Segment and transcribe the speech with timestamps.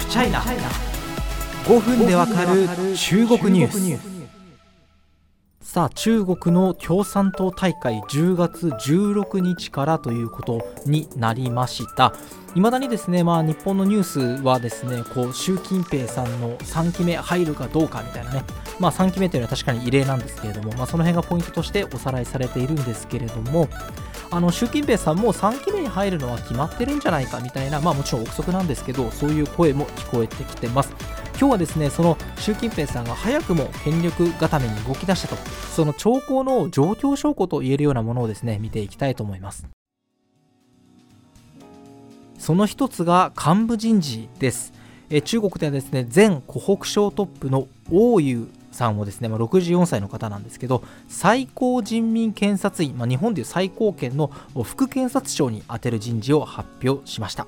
[0.00, 2.66] フチャイナ5分でわかる
[2.96, 4.09] 中国ニュース。
[5.70, 12.12] さあ中国の共産党大会10月16日からということになりました。
[12.56, 18.42] いまだにですね、まあ、日本のニュースはですねこう習近平さんの3期目入るかどうかみたいなね、
[18.80, 23.68] まあ、3期目というのは確かに異例なんですけれども、まあ、その辺がポイントとしておさらいされているんですけれども
[24.32, 31.19] あの習近平さんも3期目に入るのは決まってるんじゃないかみたいな、まあ、もちろん憶測なんですけどそういう声も聞こえてきてます。
[31.40, 35.36] 今日はですねその習近平さんが早くも権力固めに動き出したと
[35.74, 39.66] その兆候の状況証拠と言えるようなものをですね見ていきたいと思います。
[42.38, 44.74] その一つが幹部人事です。
[45.08, 54.30] え中国ではですね前湖北省トップの王勇さんをですね、まあ、64歳の方なんですけど最高人民検察院、まあ、日本でいう最高検の
[54.62, 57.46] 副検察長に充てる人事を発表しました。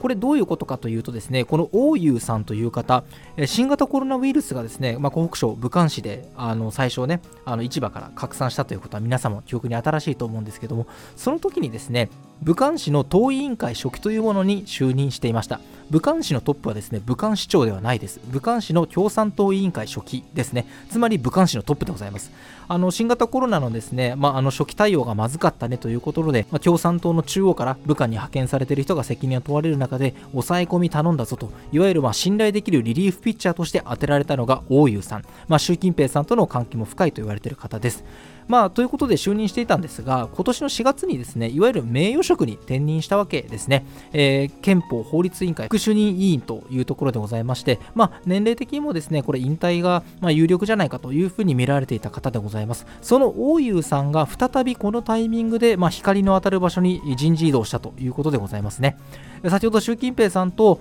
[0.00, 3.04] これどういうことかというとですねこの王優さんという方
[3.46, 12.10] 新型コロナウイルスがですね、まあ、湖北省武漢市であの最初ねあの市場から拡散したということは皆さんも記憶に新しいと思うんですけどもその時にですね
[12.42, 15.60] 武漢市の党委員会書記というものに就任していました。
[15.90, 18.20] 武漢市のトップはですね武漢市長ではないです。
[18.26, 20.66] 武漢市の共産党委員会書記ですね。
[20.90, 22.30] つまり武漢市のトップでございます。
[22.68, 38.04] あの新型コロナのですね、まあ、あの初期対応がまずかったねということで、まあ、共産党の中央から武漢に派遣されている人が責任を問われる中で抑え込み頼んだぞといわゆるまあ信頼できるリリーフピッチャーとして当てられたのが王優さん、まあ、習近平さんとの関係も深いと言われている方です。
[38.48, 43.84] まあ、ということで就任していたんですが、今年の4月にですね、いわゆる名誉職に転任したわけですね。
[44.12, 52.86] えー、憲法法律委員会副主任委員というところでございまして、まあ、年齢的にもですね、これ引退がまあ有力じゃないかというふうに見られていた方でございます。
[53.02, 58.96] その大優さんが再びこのタイミングで、まあ、光の当たる場所に人事異動したということでございますね。
[59.48, 60.80] 先ほど習近平さんと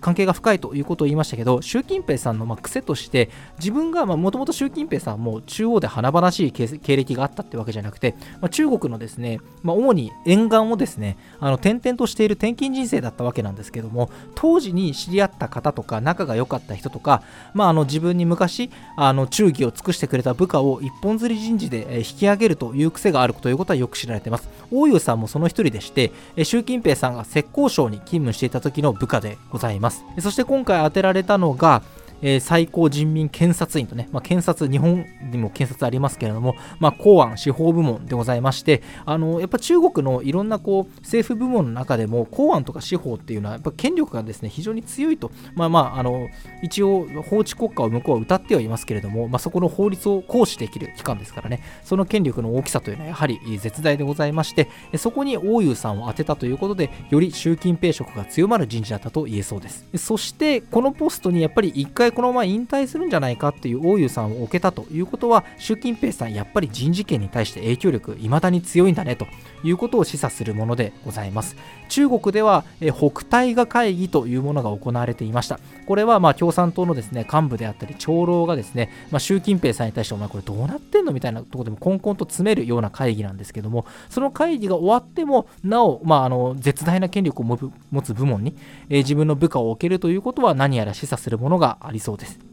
[0.00, 17.22] 関係が深いということを言いましたけど習近平さんのま癖として自分がもともと習近平さんも中央で華々しい経歴があったってわけじゃなくて、まあ、中国のですね、まあ、主に沿岸をですねあの転々としている転勤人生だったわけなんですけども当時に知り合った方とか仲が良かった人とか、
[17.54, 24.48] まあ、あの自分に昔あの忠義を尽くしてくれた部下を一本釣り人事で引き上げるという癖があるということはよく知られています。
[24.70, 26.12] 大湯さんもその一人でして
[26.44, 30.04] 習近平さんが浙江省に勤務していた時の部下でございます。
[30.20, 31.82] そして今回当てられたのが
[32.22, 46.28] えー、最高人民検察院とね、まあ、検察、日本にも検察ありますけれども、まあ、公安、司法部門でございまして、あのやっぱ中国のいろんなこう政府部門の中でも、公安とか司法っていうのは、やっぱ権力がですね非常に強いと、まあまあ、あの
[46.62, 59.86] 一応、法治国家を向こうは謳ってはいますけれども、まあ、そこの法律を行使できる機関ですからね、その権力の大きさというのはやはり絶大でございまして、そこに王優さんを当てたということで、より習近平色が強まる人事だったと言えそうです。
[59.96, 69.26] そして、このポストにやっぱり一回このまま引退するんじゃないかっていう大湯さんを置けたということは習近平さんやっぱり人事権に対して影響力いまだに強いんだねと
[69.64, 71.56] いうことを示唆するものでございます。
[71.88, 75.60] 中国では北大河会議というものが行われていました。
[75.86, 88.54] これはま共産党のですね幹部であったり長老がですね、まあ、習近平さんに対してお前これどうなってんのみたいなとこでもコンコンと詰めるような会議なんですけどもその会議が終わってもなお、まあ、あの絶大な権力を持つ部門に、
[88.88, 92.51] え自分の部下を置けるということは何やら示唆するものがありそうです。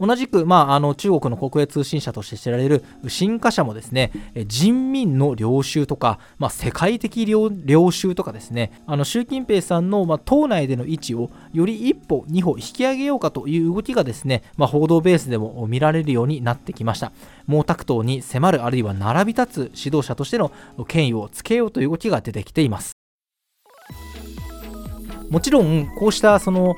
[0.00, 4.12] 同じく、まあ、あの中国の国営通信社として知られる新華社もですね
[4.46, 7.50] 人民の領袖とか、まあ、世界的領
[7.90, 17.12] 袖とかですねあの習近平さんの、まあ、党内での位置をより一歩二歩引き上げようかという動きがですね、まあ、報道ベースでも見られるようになってきました。
[17.48, 20.52] 毛沢東に迫るあるいは並び立つ指導者としての
[20.86, 22.92] 権威をつけようという動きが出てきています。
[25.30, 26.76] もちろんこうしたその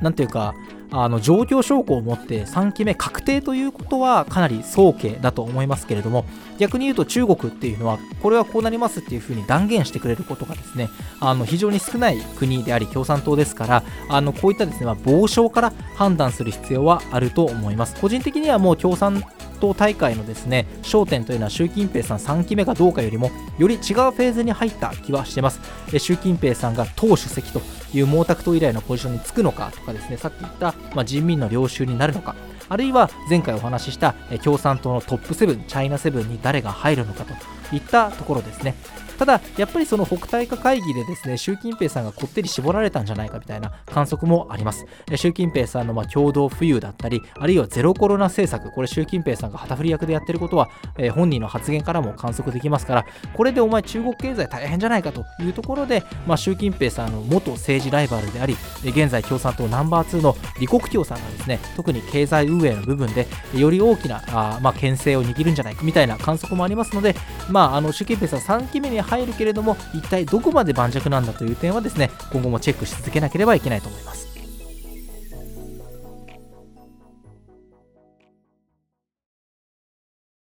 [0.00, 0.54] なんていうか
[0.90, 6.24] あの状況証拠を持って3期目確定ということはかなり早計だと思いますけれども
[6.58, 10.88] 逆に言うと中国っていうのはこれはこうなりますっていうふうに断言してくれることがですね
[11.20, 18.00] あの非常に少ない国であり共産党ですからあのこういったですね、まあ、傍聴から判断する必要はあると思います。
[18.00, 19.22] 個人的にはもう共産
[19.58, 25.60] 党大会のですね焦点というのは習近平さん3期目かどうかよりもより違うフェーズに入った気はしてます。
[25.98, 27.60] 習近平さんが党主席と
[27.94, 32.34] いう毛沢東以来のポジションにつくのかとかですねさっき言った、まあ、人民の領収になるのか
[32.68, 34.14] あるいは前回お話しした
[34.44, 37.34] 共産党のトップ7チャイナ7に誰が入るのかと
[37.74, 38.74] いったところですね。
[39.18, 44.86] ただやっぱりその北大化会議でですね習近平さんがこってり絞られたんじゃないかみたいな観測もあります。
[45.16, 67.14] 習近平さんのま共同富裕だったりあるいはゼロコロナ政策これ習近平さんが旗振り役でやってることは、え本人の発言からも観測できますからこれでお前中国経済大変じゃないかというところで、まあ、習近平さんの元政治ライバルであり現在共産党ナンバー2の李克強さんがですね特に経済運営の部分でより大きなあ、まあ、牽制を握るんじゃないかみたいな観測もありますので、
[67.50, 74.27] まあ、あの習近平さん3期目に入るけれども一体どこまで盤石なんだという点はですね今後もチェックし続けなければいけないと思います。